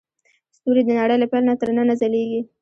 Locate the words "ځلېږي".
2.01-2.41